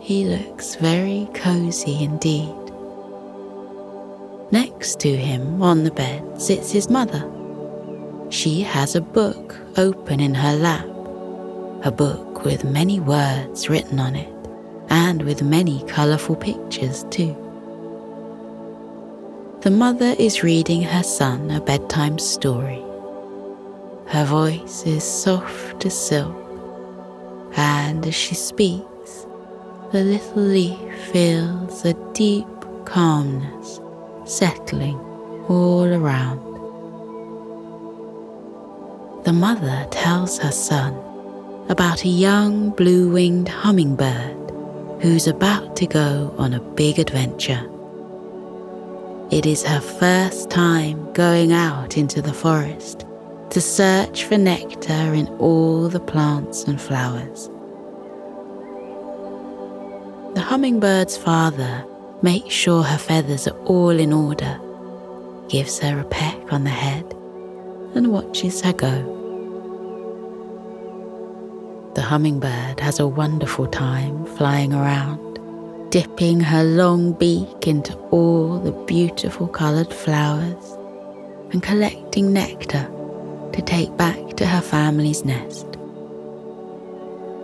He 0.00 0.24
looks 0.24 0.76
very 0.76 1.28
cozy 1.34 2.04
indeed. 2.04 2.54
Next 4.52 5.00
to 5.00 5.16
him 5.16 5.60
on 5.60 5.82
the 5.82 5.90
bed 5.90 6.40
sits 6.40 6.70
his 6.70 6.88
mother. 6.88 7.28
She 8.30 8.60
has 8.62 8.94
a 8.94 9.00
book 9.00 9.56
open 9.76 10.20
in 10.20 10.34
her 10.34 10.56
lap, 10.56 10.86
a 11.84 11.90
book 11.90 12.44
with 12.44 12.64
many 12.64 13.00
words 13.00 13.68
written 13.68 13.98
on 13.98 14.14
it, 14.14 14.32
and 14.88 15.22
with 15.22 15.42
many 15.42 15.82
colourful 15.84 16.36
pictures 16.36 17.04
too. 17.10 17.34
The 19.62 19.70
mother 19.70 20.14
is 20.18 20.42
reading 20.42 20.82
her 20.82 21.02
son 21.02 21.50
a 21.50 21.60
bedtime 21.60 22.18
story. 22.18 22.82
Her 24.06 24.24
voice 24.24 24.86
is 24.86 25.02
soft 25.02 25.84
as 25.84 25.98
silk, 25.98 26.36
and 27.56 28.06
as 28.06 28.14
she 28.14 28.34
speaks, 28.34 29.26
the 29.92 30.04
little 30.04 30.42
leaf 30.42 30.78
feels 31.10 31.84
a 31.84 31.94
deep 32.12 32.46
calmness 32.84 33.80
settling 34.24 34.98
all 35.48 35.86
around. 35.86 36.40
The 39.24 39.32
mother 39.32 39.86
tells 39.90 40.38
her 40.38 40.52
son 40.52 40.94
about 41.68 42.04
a 42.04 42.08
young 42.08 42.70
blue 42.70 43.10
winged 43.12 43.48
hummingbird 43.48 44.35
who's 45.00 45.26
about 45.26 45.76
to 45.76 45.86
go 45.86 46.34
on 46.38 46.54
a 46.54 46.60
big 46.60 46.98
adventure. 46.98 47.70
It 49.30 49.44
is 49.44 49.62
her 49.64 49.80
first 49.80 50.50
time 50.50 51.12
going 51.12 51.52
out 51.52 51.96
into 51.96 52.22
the 52.22 52.32
forest 52.32 53.04
to 53.50 53.60
search 53.60 54.24
for 54.24 54.38
nectar 54.38 55.14
in 55.14 55.26
all 55.38 55.88
the 55.88 56.00
plants 56.00 56.64
and 56.64 56.80
flowers. 56.80 57.48
The 60.34 60.42
hummingbird's 60.42 61.16
father 61.16 61.84
makes 62.22 62.54
sure 62.54 62.82
her 62.82 62.98
feathers 62.98 63.48
are 63.48 63.58
all 63.64 63.98
in 63.98 64.12
order, 64.12 64.60
gives 65.48 65.78
her 65.80 65.98
a 65.98 66.04
peck 66.04 66.52
on 66.52 66.64
the 66.64 66.70
head, 66.70 67.04
and 67.94 68.12
watches 68.12 68.60
her 68.62 68.72
go. 68.72 69.15
The 71.96 72.02
hummingbird 72.02 72.78
has 72.80 73.00
a 73.00 73.08
wonderful 73.08 73.66
time 73.66 74.26
flying 74.36 74.74
around, 74.74 75.38
dipping 75.90 76.40
her 76.40 76.62
long 76.62 77.14
beak 77.14 77.66
into 77.66 77.96
all 78.10 78.58
the 78.58 78.72
beautiful 78.84 79.48
coloured 79.48 79.90
flowers 79.90 80.76
and 81.52 81.62
collecting 81.62 82.34
nectar 82.34 82.86
to 83.54 83.62
take 83.62 83.96
back 83.96 84.36
to 84.36 84.46
her 84.46 84.60
family's 84.60 85.24
nest. 85.24 85.66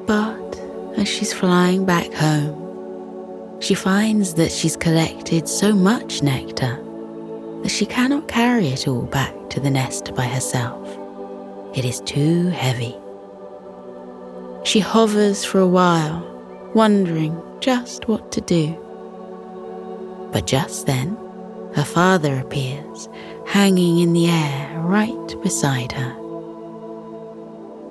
But 0.06 0.60
as 0.98 1.08
she's 1.08 1.32
flying 1.32 1.86
back 1.86 2.12
home, 2.12 3.58
she 3.62 3.72
finds 3.72 4.34
that 4.34 4.52
she's 4.52 4.76
collected 4.76 5.48
so 5.48 5.72
much 5.72 6.22
nectar 6.22 6.78
that 7.62 7.70
she 7.70 7.86
cannot 7.86 8.28
carry 8.28 8.68
it 8.68 8.86
all 8.86 9.06
back 9.06 9.34
to 9.48 9.60
the 9.60 9.70
nest 9.70 10.14
by 10.14 10.26
herself. 10.26 10.94
It 11.74 11.86
is 11.86 12.00
too 12.00 12.48
heavy. 12.48 12.98
She 14.64 14.78
hovers 14.80 15.44
for 15.44 15.58
a 15.58 15.66
while, 15.66 16.22
wondering 16.74 17.40
just 17.60 18.06
what 18.08 18.30
to 18.32 18.40
do. 18.40 18.78
But 20.32 20.46
just 20.46 20.86
then, 20.86 21.16
her 21.74 21.84
father 21.84 22.38
appears, 22.38 23.08
hanging 23.46 23.98
in 23.98 24.12
the 24.12 24.28
air 24.28 24.78
right 24.78 25.42
beside 25.42 25.92
her. 25.92 26.12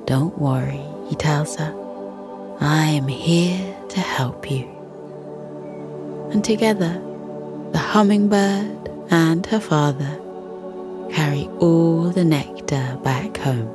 Don't 0.05 0.37
worry, 0.39 0.83
he 1.07 1.15
tells 1.15 1.55
her. 1.57 1.75
I 2.61 2.85
am 2.85 3.07
here 3.07 3.75
to 3.89 3.99
help 3.99 4.49
you 4.49 4.69
and 6.31 6.43
together 6.43 6.93
the 7.71 7.77
hummingbird 7.77 8.89
and 9.09 9.45
her 9.47 9.59
father 9.59 10.17
carry 11.11 11.49
all 11.59 12.09
the 12.09 12.23
nectar 12.23 12.97
back 13.03 13.35
home 13.37 13.69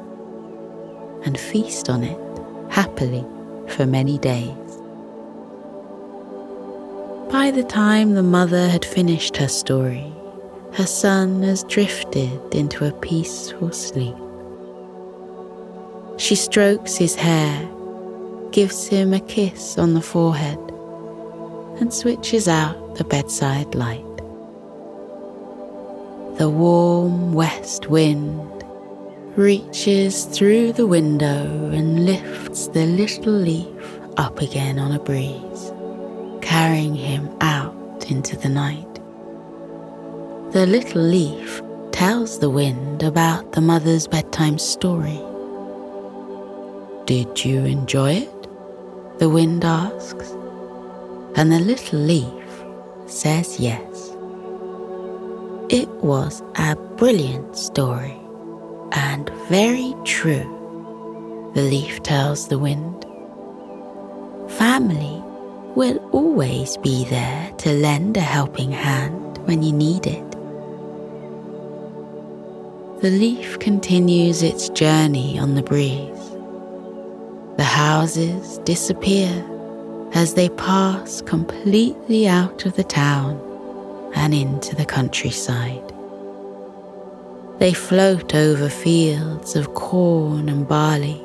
and 1.24 1.38
feast 1.38 1.90
on 1.90 2.02
it 2.02 2.25
happily 2.76 3.24
for 3.68 3.86
many 3.86 4.18
days. 4.18 4.70
By 7.32 7.50
the 7.50 7.64
time 7.66 8.12
the 8.12 8.22
mother 8.22 8.68
had 8.68 8.84
finished 8.84 9.38
her 9.38 9.48
story, 9.48 10.12
her 10.74 10.84
son 10.84 11.42
has 11.42 11.64
drifted 11.64 12.54
into 12.54 12.84
a 12.84 12.92
peaceful 13.00 13.72
sleep. 13.72 14.14
She 16.18 16.34
strokes 16.34 16.96
his 16.96 17.14
hair, 17.14 17.66
gives 18.50 18.86
him 18.86 19.14
a 19.14 19.20
kiss 19.20 19.78
on 19.78 19.94
the 19.94 20.02
forehead, 20.02 20.58
and 21.80 21.94
switches 21.94 22.46
out 22.46 22.96
the 22.96 23.04
bedside 23.04 23.74
light. 23.74 24.16
The 26.36 26.50
warm 26.50 27.32
west 27.32 27.86
wind 27.88 28.55
reaches 29.36 30.24
through 30.24 30.72
the 30.72 30.86
window 30.86 31.70
and 31.70 32.06
lifts 32.06 32.68
the 32.68 32.86
little 32.86 33.34
leaf 33.34 34.00
up 34.16 34.40
again 34.40 34.78
on 34.78 34.92
a 34.92 34.98
breeze, 34.98 35.72
carrying 36.40 36.94
him 36.94 37.28
out 37.42 38.06
into 38.08 38.34
the 38.34 38.48
night. 38.48 38.94
The 40.52 40.64
little 40.64 41.02
leaf 41.02 41.60
tells 41.92 42.38
the 42.38 42.48
wind 42.48 43.02
about 43.02 43.52
the 43.52 43.60
mother's 43.60 44.06
bedtime 44.08 44.58
story. 44.58 45.20
Did 47.04 47.44
you 47.44 47.58
enjoy 47.66 48.12
it? 48.12 49.18
The 49.18 49.28
wind 49.28 49.66
asks 49.66 50.30
and 51.36 51.52
the 51.52 51.60
little 51.60 51.98
leaf 51.98 52.64
says 53.06 53.60
yes. 53.60 54.16
It 55.68 55.88
was 56.02 56.42
a 56.54 56.74
brilliant 56.96 57.54
story 57.54 58.18
and 58.96 59.30
very 59.48 59.94
true, 60.04 61.50
the 61.54 61.62
leaf 61.62 62.02
tells 62.02 62.48
the 62.48 62.58
wind. 62.58 63.04
Family 64.58 65.22
will 65.76 65.98
always 66.12 66.76
be 66.78 67.04
there 67.04 67.52
to 67.58 67.72
lend 67.72 68.16
a 68.16 68.20
helping 68.20 68.72
hand 68.72 69.38
when 69.46 69.62
you 69.62 69.72
need 69.72 70.06
it. 70.06 70.30
The 73.02 73.10
leaf 73.10 73.58
continues 73.58 74.42
its 74.42 74.70
journey 74.70 75.38
on 75.38 75.54
the 75.54 75.62
breeze. 75.62 76.30
The 77.58 77.64
houses 77.64 78.58
disappear 78.64 79.44
as 80.12 80.32
they 80.32 80.48
pass 80.48 81.20
completely 81.20 82.26
out 82.26 82.64
of 82.64 82.74
the 82.76 82.84
town 82.84 83.38
and 84.14 84.32
into 84.32 84.74
the 84.74 84.86
countryside. 84.86 85.92
They 87.58 87.72
float 87.72 88.34
over 88.34 88.68
fields 88.68 89.56
of 89.56 89.72
corn 89.72 90.50
and 90.50 90.68
barley, 90.68 91.24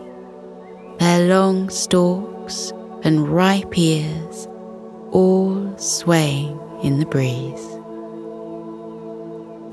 their 0.98 1.28
long 1.28 1.70
stalks 1.70 2.72
and 3.04 3.28
ripe 3.28 3.78
ears 3.78 4.48
all 5.12 5.78
swaying 5.78 6.58
in 6.84 7.00
the 7.00 7.06
breeze. 7.06 7.68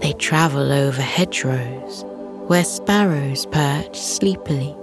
They 0.03 0.15
travel 0.15 0.73
over 0.73 1.01
hedgerows 1.01 2.05
where 2.49 2.65
sparrows 2.65 3.47
perch 3.47 3.97
sleepily 3.97 4.75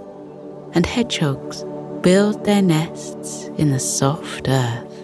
and 0.71 0.85
hedgehogs 0.85 1.65
build 1.99 2.45
their 2.45 2.61
nests 2.61 3.47
in 3.57 3.71
the 3.71 3.79
soft 3.79 4.47
earth. 4.47 5.03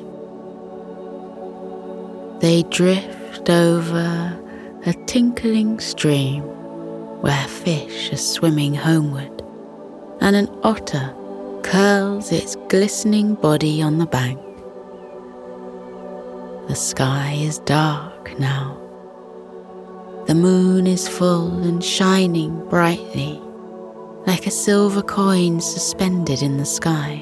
They 2.40 2.64
drift 2.70 3.50
over 3.50 4.40
a 4.86 4.94
tinkling 5.06 5.82
stream 5.82 6.44
where 7.22 7.48
fish 7.48 8.12
are 8.12 8.18
swimming 8.18 8.74
homeward, 8.74 9.42
and 10.20 10.36
an 10.36 10.50
otter 10.64 11.16
curls 11.64 12.32
its 12.32 12.56
glistening 12.68 13.36
body 13.36 13.82
on 13.82 13.98
the 13.98 14.06
bank. 14.06 14.40
The 16.68 16.76
sky 16.76 17.34
is 17.40 17.60
dark 17.60 18.38
now. 18.40 18.78
The 20.28 20.36
moon 20.36 20.88
is 20.88 21.08
full 21.08 21.64
and 21.64 21.84
shining 21.84 22.68
brightly 22.70 23.42
like 24.26 24.46
a 24.46 24.52
silver 24.52 25.02
coin 25.02 25.60
suspended 25.62 26.42
in 26.42 26.58
the 26.58 26.66
sky. 26.66 27.20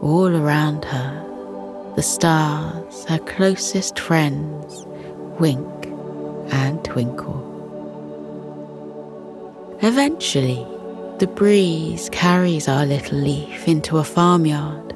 All 0.00 0.36
around 0.36 0.84
her, 0.84 1.92
the 1.96 2.02
stars, 2.02 3.04
her 3.04 3.18
closest 3.18 3.98
friends, 3.98 4.84
wink 5.38 5.86
and 6.52 6.84
twinkle. 6.84 7.57
Eventually, 9.80 10.66
the 11.18 11.28
breeze 11.28 12.08
carries 12.10 12.66
our 12.66 12.84
little 12.84 13.18
leaf 13.18 13.68
into 13.68 13.98
a 13.98 14.04
farmyard 14.04 14.92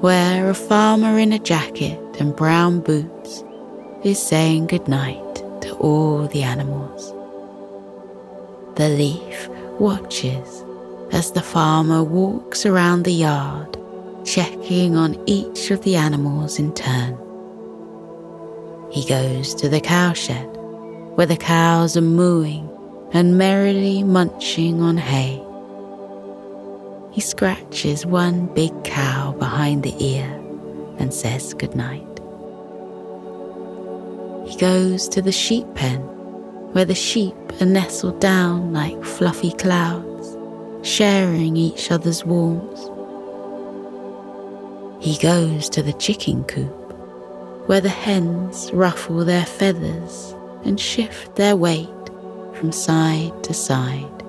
where 0.00 0.48
a 0.48 0.54
farmer 0.54 1.18
in 1.18 1.30
a 1.34 1.38
jacket 1.38 2.00
and 2.18 2.34
brown 2.34 2.80
boots 2.80 3.44
is 4.02 4.18
saying 4.18 4.66
goodnight 4.66 5.34
to 5.60 5.74
all 5.74 6.26
the 6.28 6.42
animals. 6.42 7.12
The 8.76 8.88
leaf 8.88 9.48
watches 9.78 10.64
as 11.12 11.32
the 11.32 11.42
farmer 11.42 12.02
walks 12.02 12.64
around 12.64 13.04
the 13.04 13.12
yard, 13.12 13.76
checking 14.24 14.96
on 14.96 15.22
each 15.26 15.70
of 15.70 15.82
the 15.82 15.96
animals 15.96 16.58
in 16.58 16.72
turn. 16.72 17.18
He 18.90 19.06
goes 19.06 19.54
to 19.56 19.68
the 19.68 19.82
cowshed, 19.82 20.48
where 21.14 21.26
the 21.26 21.36
cows 21.36 21.94
are 21.96 22.00
mooing 22.00 22.70
and 23.14 23.38
merrily 23.38 24.02
munching 24.02 24.82
on 24.82 24.96
hay. 24.96 25.40
He 27.12 27.20
scratches 27.20 28.04
one 28.04 28.52
big 28.54 28.72
cow 28.82 29.30
behind 29.38 29.84
the 29.84 29.94
ear 30.04 30.26
and 30.98 31.14
says 31.14 31.54
goodnight. 31.54 32.02
He 34.48 34.58
goes 34.58 35.08
to 35.10 35.22
the 35.22 35.30
sheep 35.30 35.64
pen, 35.76 36.00
where 36.72 36.84
the 36.84 36.94
sheep 36.96 37.36
are 37.60 37.66
nestled 37.66 38.20
down 38.20 38.72
like 38.72 39.04
fluffy 39.04 39.52
clouds, 39.52 40.36
sharing 40.82 41.56
each 41.56 41.92
other's 41.92 42.24
warmth. 42.24 42.80
He 45.00 45.16
goes 45.18 45.68
to 45.70 45.84
the 45.84 45.92
chicken 45.92 46.42
coop, 46.44 46.92
where 47.68 47.80
the 47.80 47.88
hens 47.88 48.72
ruffle 48.72 49.24
their 49.24 49.46
feathers 49.46 50.34
and 50.64 50.80
shift 50.80 51.36
their 51.36 51.54
weight 51.54 51.88
from 52.64 52.72
side 52.72 53.44
to 53.44 53.52
side. 53.52 54.22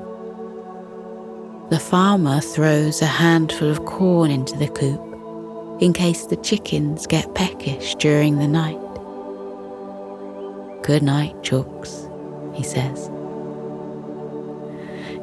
The 1.70 1.80
farmer 1.80 2.42
throws 2.42 3.02
a 3.02 3.06
handful 3.06 3.70
of 3.70 3.86
corn 3.86 4.30
into 4.30 4.58
the 4.58 4.68
coop 4.68 5.82
in 5.82 5.94
case 5.94 6.26
the 6.26 6.36
chickens 6.36 7.08
get 7.08 7.34
peckish 7.34 7.96
during 7.96 8.38
the 8.38 8.48
night. 8.50 8.78
Good 10.84 11.02
night, 11.02 11.34
chooks, 11.44 12.12
he 12.54 12.64
says. 12.64 13.10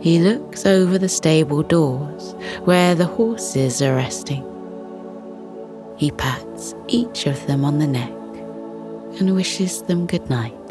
He 0.00 0.18
looks 0.18 0.64
over 0.64 0.96
the 0.96 1.10
stable 1.10 1.62
doors 1.62 2.34
where 2.64 2.94
the 2.94 3.04
horses 3.04 3.82
are 3.82 3.94
resting. 3.94 4.42
He 5.98 6.12
pats 6.12 6.74
each 6.88 7.26
of 7.26 7.46
them 7.46 7.62
on 7.62 7.78
the 7.78 7.86
neck 7.86 8.10
and 9.20 9.34
wishes 9.34 9.82
them 9.82 10.06
good 10.06 10.30
night. 10.30 10.61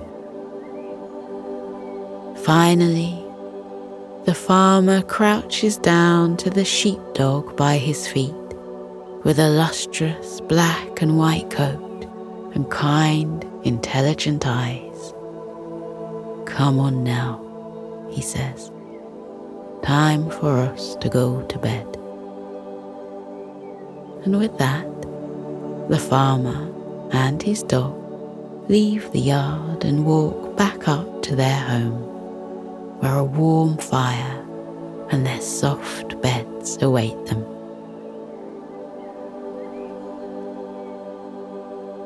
Finally, 2.44 3.24
the 4.26 4.34
farmer 4.34 5.04
crouches 5.04 5.78
down 5.78 6.36
to 6.38 6.50
the 6.50 6.66
sheepdog 6.66 7.56
by 7.56 7.78
his 7.78 8.08
feet 8.08 8.34
with 9.24 9.38
a 9.38 9.48
lustrous 9.48 10.42
black 10.42 11.04
and 11.04 11.20
white 11.20 11.52
coat 11.52 12.08
and 12.56 12.68
kind, 12.72 13.46
intelligent 13.64 14.48
eyes. 14.48 15.14
Come 16.48 16.80
on 16.80 17.04
now, 17.04 17.40
he 18.10 18.24
says. 18.24 18.72
Time 19.84 20.28
for 20.32 20.58
us 20.58 20.96
to 20.96 21.10
go 21.10 21.44
to 21.44 21.60
bed. 21.60 21.86
And 24.26 24.40
with 24.40 24.58
that, 24.58 24.88
the 25.90 26.00
farmer 26.00 26.74
and 27.12 27.44
his 27.44 27.62
dog 27.62 27.96
leave 28.68 29.12
the 29.12 29.20
yard 29.20 29.86
and 29.86 30.08
walk 30.08 30.58
back 30.58 30.88
up 30.88 31.22
to 31.22 31.36
their 31.36 31.60
home 31.60 32.11
where 33.02 33.18
a 33.18 33.24
warm 33.24 33.78
fire 33.78 34.46
and 35.10 35.26
their 35.26 35.42
soft 35.42 36.22
beds 36.22 36.82
await 36.82 37.26
them. 37.26 37.44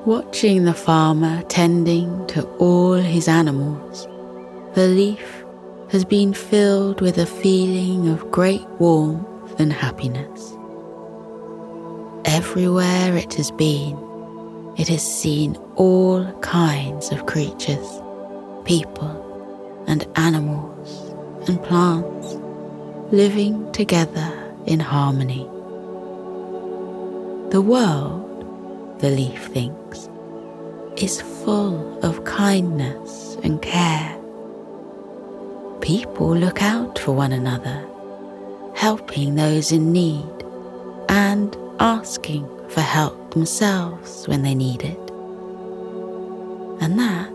Watching 0.06 0.64
the 0.64 0.74
farmer 0.74 1.42
tending 1.50 2.28
to 2.28 2.46
all 2.58 2.94
his 2.94 3.28
animals, 3.28 4.08
the 4.74 4.88
leaf 4.88 5.44
has 5.90 6.06
been 6.06 6.34
filled 6.34 7.02
with 7.02 7.18
a 7.18 7.26
feeling 7.26 8.08
of 8.08 8.32
great 8.32 8.66
warmth 8.80 9.60
and 9.60 9.74
happiness. 9.74 10.54
Everywhere 12.26 13.18
it 13.18 13.34
has 13.34 13.52
been, 13.52 13.98
it 14.78 14.88
has 14.88 15.04
seen 15.04 15.56
all 15.76 16.26
kinds 16.42 17.12
of 17.12 17.26
creatures, 17.26 18.02
people, 18.64 19.25
and 19.88 20.08
animals 20.16 21.14
and 21.48 21.62
plants 21.64 22.36
living 23.12 23.72
together 23.72 24.32
in 24.66 24.80
harmony. 24.80 25.44
The 27.52 27.62
world, 27.62 29.00
the 29.00 29.10
leaf 29.10 29.46
thinks, 29.48 30.10
is 30.98 31.22
full 31.22 32.00
of 32.04 32.24
kindness 32.26 33.38
and 33.44 33.62
care. 33.62 34.18
People 35.82 36.36
look 36.36 36.64
out 36.64 36.98
for 36.98 37.12
one 37.12 37.32
another, 37.32 37.86
helping 38.74 39.36
those 39.36 39.72
in 39.72 39.92
need 39.92 40.46
and 41.10 41.56
asking 41.80 42.50
for 42.70 42.82
help 42.82 43.34
themselves 43.34 44.28
when 44.28 44.42
they 44.42 44.56
need 44.56 44.82
it. 44.84 45.00
And 46.82 46.98
that 47.00 47.35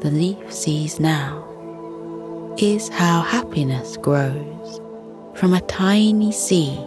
the 0.00 0.10
leaf 0.12 0.52
sees 0.52 1.00
now 1.00 1.44
is 2.56 2.88
how 2.88 3.20
happiness 3.20 3.96
grows 3.96 4.80
from 5.34 5.54
a 5.54 5.60
tiny 5.62 6.30
seed 6.30 6.78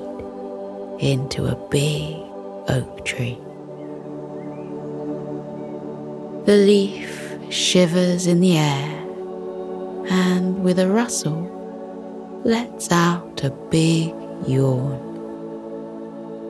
into 1.00 1.46
a 1.46 1.56
big 1.70 2.16
oak 2.70 3.04
tree. 3.04 3.38
The 6.46 6.56
leaf 6.56 7.36
shivers 7.50 8.28
in 8.28 8.40
the 8.40 8.58
air 8.58 8.98
and 10.10 10.64
with 10.64 10.80
a 10.80 10.88
rustle 10.88 11.50
lets 12.46 12.94
out 12.94 13.44
a 13.44 13.50
big 13.50 14.14
yawn. 14.48 15.10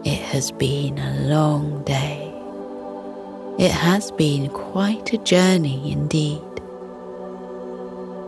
It 0.05 0.21
has 0.21 0.51
been 0.51 0.99
a 0.99 1.21
long 1.27 1.83
day. 1.85 2.27
It 3.57 3.71
has 3.71 4.11
been 4.11 4.49
quite 4.49 5.11
a 5.13 5.17
journey 5.17 5.91
indeed. 5.91 6.50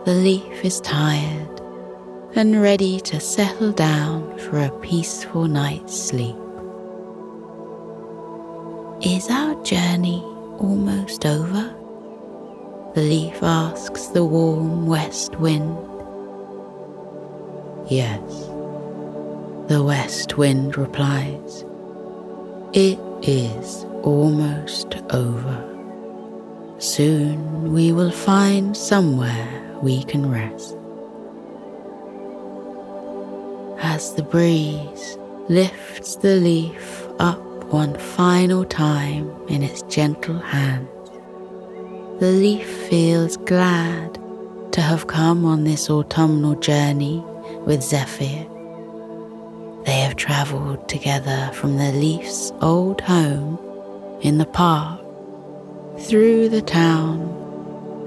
The 0.04 0.12
leaf 0.12 0.62
is 0.62 0.82
tired 0.82 1.62
and 2.36 2.60
ready 2.60 3.00
to 3.00 3.18
settle 3.18 3.72
down 3.72 4.38
for 4.38 4.58
a 4.58 4.78
peaceful 4.80 5.48
night's 5.48 5.98
sleep. 5.98 6.36
Is 9.00 9.30
our 9.30 9.54
journey 9.62 10.20
almost 10.58 11.24
over? 11.24 11.74
The 12.94 13.00
leaf 13.00 13.42
asks 13.42 14.08
the 14.08 14.26
warm 14.26 14.84
west 14.86 15.36
wind. 15.36 15.74
Yes, 17.90 18.20
the 19.68 19.82
west 19.82 20.36
wind 20.36 20.76
replies. 20.76 21.64
It 22.74 22.98
is 23.22 23.86
almost 24.02 24.96
over. 25.14 25.73
Soon 26.78 27.72
we 27.72 27.92
will 27.92 28.10
find 28.10 28.76
somewhere 28.76 29.78
we 29.82 30.02
can 30.04 30.30
rest. 30.30 30.76
As 33.78 34.14
the 34.14 34.22
breeze 34.22 35.18
lifts 35.48 36.16
the 36.16 36.36
leaf 36.36 37.06
up 37.18 37.40
one 37.72 37.96
final 37.98 38.64
time 38.64 39.30
in 39.48 39.62
its 39.62 39.82
gentle 39.82 40.38
hands, 40.38 40.88
the 42.20 42.30
leaf 42.30 42.66
feels 42.88 43.36
glad 43.36 44.18
to 44.72 44.80
have 44.80 45.06
come 45.06 45.44
on 45.44 45.64
this 45.64 45.88
autumnal 45.88 46.56
journey 46.56 47.22
with 47.66 47.82
Zephyr. 47.82 48.46
They 49.84 50.00
have 50.00 50.16
travelled 50.16 50.88
together 50.88 51.50
from 51.52 51.76
the 51.76 51.92
leaf's 51.92 52.52
old 52.60 53.00
home 53.00 53.58
in 54.22 54.38
the 54.38 54.46
park, 54.46 55.03
through 55.98 56.48
the 56.48 56.62
town, 56.62 57.30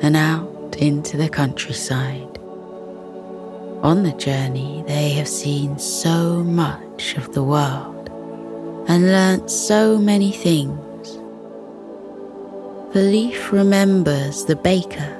and 0.02 0.16
out 0.16 0.76
into 0.78 1.18
the 1.18 1.30
countryside. 1.30 2.38
On 3.82 4.04
the 4.04 4.12
journey, 4.18 4.84
they 4.88 5.12
have 5.12 5.28
seen 5.28 5.80
so 5.80 6.44
much 6.44 7.16
of 7.16 7.34
the 7.34 7.44
world 7.44 8.10
and 8.88 9.08
learnt 9.08 9.50
so 9.50 9.98
many 9.98 10.32
things. 10.32 11.14
The 12.94 13.02
leaf 13.02 13.52
remembers 13.52 14.46
the 14.46 14.56
baker 14.56 15.14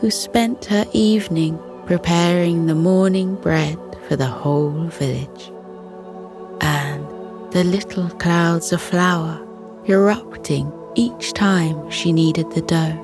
who 0.00 0.10
spent 0.10 0.64
her 0.66 0.84
evening 0.92 1.58
preparing 1.86 2.66
the 2.66 2.74
morning 2.74 3.36
bread 3.36 3.78
for 4.08 4.16
the 4.16 4.26
whole 4.26 4.86
village, 4.88 5.52
and 6.60 7.06
the 7.52 7.64
little 7.64 8.08
clouds 8.10 8.72
of 8.72 8.82
flour 8.82 9.40
erupting 9.86 10.72
each 10.94 11.32
time 11.32 11.90
she 11.90 12.12
kneaded 12.12 12.50
the 12.52 12.62
dough. 12.62 13.00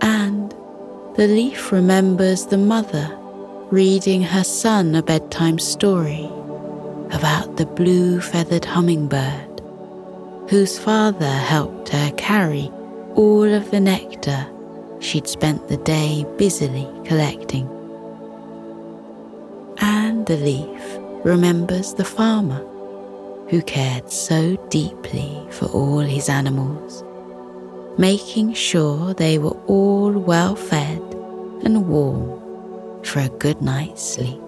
And 0.00 0.54
the 1.16 1.26
leaf 1.26 1.72
remembers 1.72 2.46
the 2.46 2.58
mother 2.58 3.16
reading 3.70 4.22
her 4.22 4.44
son 4.44 4.94
a 4.94 5.02
bedtime 5.02 5.58
story 5.58 6.26
about 7.10 7.56
the 7.56 7.66
blue 7.66 8.20
feathered 8.20 8.64
hummingbird, 8.64 9.60
whose 10.48 10.78
father 10.78 11.30
helped 11.30 11.88
her 11.88 12.10
carry 12.12 12.70
all 13.14 13.44
of 13.44 13.70
the 13.70 13.80
nectar 13.80 14.46
she'd 15.00 15.26
spent 15.26 15.68
the 15.68 15.76
day 15.78 16.24
busily 16.36 16.88
collecting. 17.04 17.68
And 19.78 20.26
the 20.26 20.36
leaf 20.36 20.98
remembers 21.24 21.94
the 21.94 22.04
farmer 22.04 22.64
who 23.48 23.62
cared 23.62 24.10
so 24.10 24.56
deeply 24.68 25.46
for 25.50 25.66
all 25.66 26.00
his 26.00 26.28
animals, 26.28 27.04
making 27.98 28.52
sure 28.54 29.14
they 29.14 29.38
were 29.38 29.56
all 29.66 30.10
well 30.10 30.56
fed 30.56 31.00
and 31.64 31.88
warm 31.88 33.04
for 33.04 33.20
a 33.20 33.28
good 33.28 33.62
night's 33.62 34.02
sleep. 34.02 34.40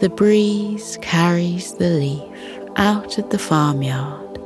The 0.00 0.12
breeze 0.14 0.98
carries 1.00 1.74
the 1.74 1.88
leaf 1.90 2.58
out 2.76 3.18
of 3.18 3.30
the 3.30 3.38
farmyard, 3.38 4.38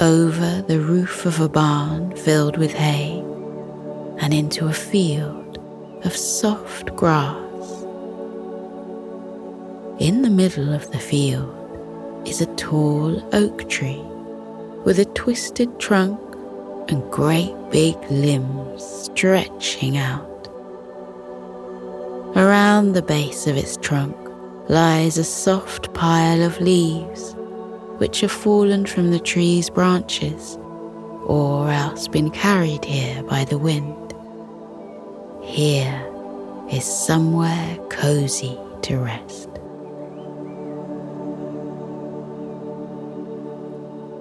over 0.00 0.62
the 0.66 0.80
roof 0.80 1.26
of 1.26 1.40
a 1.40 1.48
barn 1.48 2.16
filled 2.16 2.56
with 2.56 2.72
hay, 2.72 3.18
and 4.18 4.32
into 4.32 4.66
a 4.66 4.72
field 4.72 5.58
of 6.04 6.16
soft 6.16 6.96
grass. 6.96 7.47
In 9.98 10.22
the 10.22 10.30
middle 10.30 10.72
of 10.72 10.88
the 10.92 10.98
field 11.00 11.52
is 12.24 12.40
a 12.40 12.54
tall 12.54 13.20
oak 13.34 13.68
tree 13.68 14.00
with 14.84 15.00
a 15.00 15.04
twisted 15.06 15.80
trunk 15.80 16.20
and 16.88 17.10
great 17.10 17.52
big 17.72 17.96
limbs 18.08 18.84
stretching 18.84 19.96
out. 19.96 20.46
Around 22.36 22.92
the 22.92 23.02
base 23.02 23.48
of 23.48 23.56
its 23.56 23.76
trunk 23.76 24.16
lies 24.68 25.18
a 25.18 25.24
soft 25.24 25.92
pile 25.94 26.44
of 26.44 26.60
leaves 26.60 27.34
which 27.98 28.20
have 28.20 28.30
fallen 28.30 28.86
from 28.86 29.10
the 29.10 29.18
tree's 29.18 29.68
branches 29.68 30.56
or 31.26 31.72
else 31.72 32.06
been 32.06 32.30
carried 32.30 32.84
here 32.84 33.20
by 33.24 33.44
the 33.44 33.58
wind. 33.58 34.14
Here 35.42 36.06
is 36.70 36.84
somewhere 36.84 37.76
cozy 37.90 38.56
to 38.82 38.98
rest. 38.98 39.47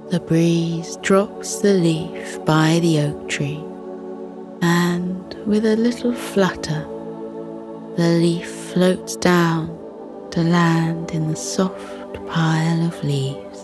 The 0.09 0.21
breeze 0.21 0.95
drops 1.01 1.59
the 1.59 1.73
leaf 1.73 2.45
by 2.45 2.79
the 2.81 3.01
oak 3.01 3.27
tree, 3.27 3.61
and 4.61 5.33
with 5.45 5.65
a 5.65 5.75
little 5.75 6.13
flutter, 6.13 6.87
the 7.97 8.17
leaf 8.21 8.47
floats 8.47 9.17
down 9.17 9.67
to 10.31 10.43
land 10.43 11.11
in 11.11 11.27
the 11.27 11.35
soft 11.35 12.25
pile 12.25 12.87
of 12.87 13.03
leaves. 13.03 13.63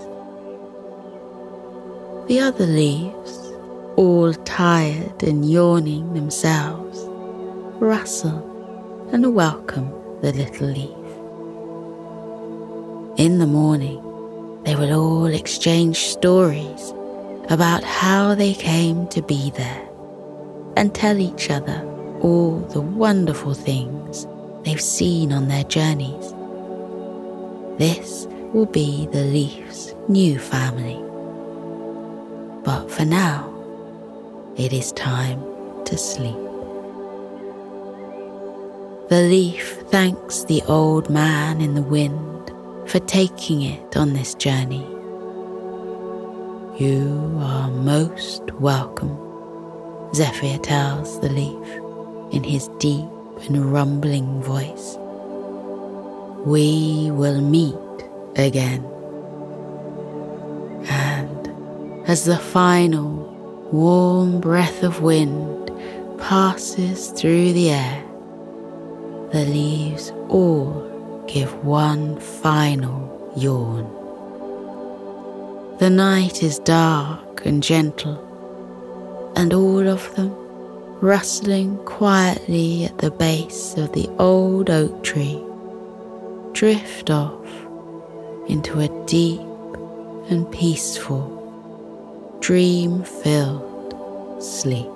The 2.27 2.41
other 2.41 2.65
leaves, 2.65 3.53
all 3.95 4.33
tired 4.43 5.23
and 5.23 5.49
yawning 5.49 6.13
themselves, 6.13 7.05
rustle 7.79 9.07
and 9.13 9.33
welcome 9.33 9.89
the 10.21 10.33
little 10.33 10.67
leaf. 10.67 10.89
In 13.17 13.39
the 13.39 13.47
morning, 13.47 14.01
they 14.63 14.75
will 14.75 14.93
all 14.93 15.25
exchange 15.25 15.97
stories 15.97 16.93
about 17.49 17.83
how 17.83 18.33
they 18.33 18.53
came 18.53 19.07
to 19.09 19.21
be 19.21 19.51
there 19.51 19.87
and 20.77 20.95
tell 20.95 21.19
each 21.19 21.49
other 21.49 21.81
all 22.21 22.59
the 22.71 22.81
wonderful 22.81 23.53
things 23.53 24.25
they've 24.63 24.81
seen 24.81 25.33
on 25.33 25.49
their 25.49 25.65
journeys. 25.65 26.33
This 27.77 28.25
will 28.53 28.65
be 28.65 29.07
the 29.07 29.23
leaf's 29.23 29.93
new 30.07 30.39
family. 30.39 30.99
But 32.63 32.89
for 32.89 33.03
now, 33.03 33.49
it 34.55 34.71
is 34.71 34.93
time 34.93 35.41
to 35.85 35.97
sleep. 35.97 36.37
The 39.09 39.27
leaf 39.29 39.83
thanks 39.87 40.45
the 40.45 40.61
old 40.63 41.09
man 41.09 41.59
in 41.59 41.75
the 41.75 41.81
wind 41.81 42.32
for 42.93 42.99
taking 42.99 43.63
it 43.63 43.97
on 43.97 44.13
this 44.13 44.35
journey. 44.35 44.85
You 46.77 47.39
are 47.41 47.67
most 47.71 48.51
welcome, 48.59 49.17
Zephyr 50.13 50.59
tells 50.59 51.19
the 51.19 51.29
leaf 51.29 51.67
in 52.31 52.43
his 52.43 52.67
deep 52.77 53.09
and 53.47 53.73
rumbling 53.73 54.43
voice. 54.43 54.95
We 56.45 57.09
will 57.09 57.41
meet 57.41 57.73
again. 58.35 58.85
And 60.87 62.07
as 62.07 62.25
the 62.25 62.37
final 62.37 63.09
warm 63.71 64.39
breath 64.39 64.83
of 64.83 65.01
wind 65.01 65.71
passes 66.19 67.07
through 67.07 67.53
the 67.53 67.71
air, 67.71 68.03
the 69.31 69.45
leaves 69.45 70.11
all 70.29 70.92
give 71.33 71.65
one 71.65 72.19
final 72.19 73.33
yawn. 73.35 73.89
The 75.79 75.89
night 75.89 76.43
is 76.43 76.59
dark 76.59 77.43
and 77.43 77.63
gentle, 77.63 78.19
and 79.35 79.51
all 79.51 79.87
of 79.87 80.15
them, 80.15 80.31
rustling 81.01 81.77
quietly 81.85 82.85
at 82.85 82.99
the 82.99 83.09
base 83.09 83.75
of 83.77 83.93
the 83.93 84.07
old 84.19 84.69
oak 84.69 85.03
tree, 85.03 85.43
drift 86.51 87.09
off 87.09 87.47
into 88.47 88.79
a 88.79 89.05
deep 89.07 89.41
and 90.29 90.49
peaceful, 90.51 91.25
dream 92.41 93.03
filled 93.03 93.95
sleep. 94.39 94.92